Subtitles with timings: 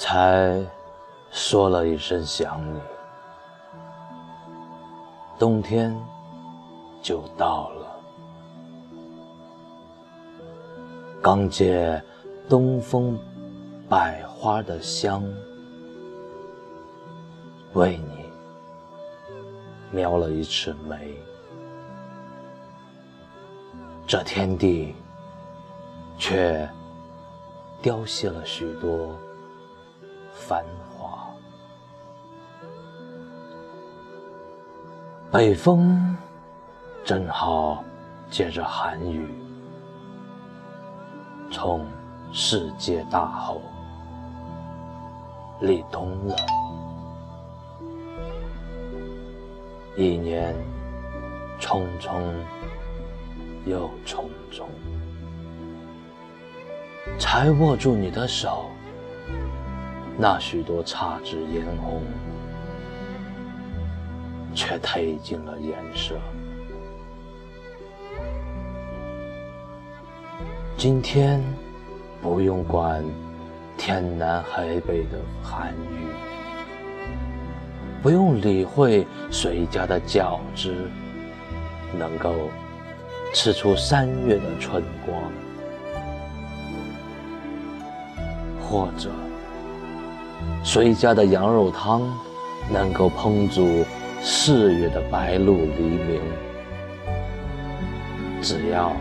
[0.00, 0.58] 才
[1.30, 2.80] 说了一声想你，
[5.38, 5.94] 冬天
[7.02, 8.00] 就到了。
[11.20, 12.02] 刚借
[12.48, 13.18] 东风
[13.90, 15.22] 百花的香，
[17.74, 18.24] 为你
[19.90, 21.14] 描了一尺眉。
[24.06, 24.94] 这天地，
[26.16, 26.66] 却
[27.82, 29.14] 凋谢了许多
[30.48, 31.28] 繁华。
[35.30, 36.16] 北风
[37.04, 37.84] 正好
[38.30, 39.28] 借着寒雨，
[41.52, 41.86] 从
[42.32, 43.60] 世界大后
[45.60, 46.36] 立冬了。
[49.96, 50.56] 一年
[51.60, 52.20] 匆匆。
[53.66, 54.64] 又匆匆，
[57.18, 58.70] 才握住你的手，
[60.22, 62.02] 那许多姹紫嫣红，
[64.54, 66.14] 却褪尽了颜色。
[70.76, 71.42] 今天
[72.20, 73.02] 不用管
[73.78, 76.04] 天南海北的寒雨，
[78.02, 80.74] 不用理会谁家的饺子
[81.98, 82.34] 能够。
[83.32, 85.16] 吃出三月的春光，
[88.60, 89.08] 或者
[90.62, 92.02] 谁家的羊肉汤
[92.70, 93.84] 能够烹煮
[94.20, 96.20] 四月的白露黎明？
[98.42, 98.92] 只要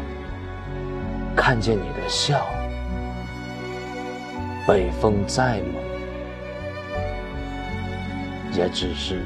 [1.35, 2.45] 看见你的笑，
[4.67, 5.81] 北风再猛，
[8.53, 9.21] 也只是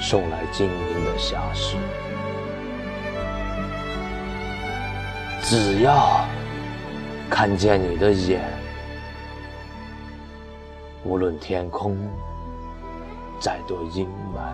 [0.00, 1.76] 送来晶莹的霞事。
[5.42, 6.24] 只要
[7.30, 8.42] 看见你的眼，
[11.08, 11.96] 无论天空
[13.40, 14.52] 再多阴霾，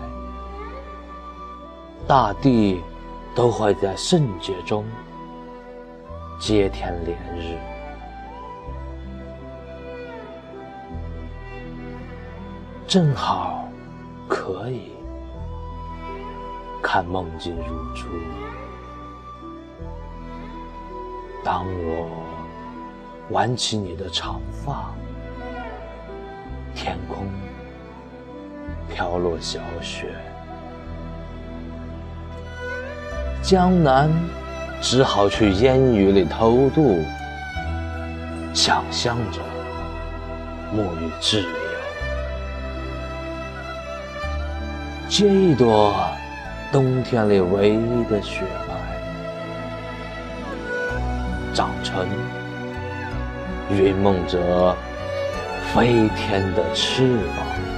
[2.07, 2.81] 大地
[3.35, 4.85] 都会在圣洁中
[6.39, 7.59] 接天连日，
[12.87, 13.67] 正好
[14.29, 14.93] 可以
[16.81, 18.07] 看梦境如初。
[21.43, 22.07] 当我
[23.29, 24.95] 挽起你的长发，
[26.75, 27.25] 天空
[28.93, 30.13] 飘落小雪，
[33.41, 34.11] 江南
[34.81, 37.01] 只好去烟雨里偷渡，
[38.53, 39.39] 想象着
[40.75, 41.47] 沐浴自由，
[45.07, 45.95] 接一朵
[46.73, 48.43] 冬天里唯一的雪。
[51.53, 52.05] 长成
[53.71, 54.75] 云梦泽
[55.75, 57.74] 飞天的翅膀。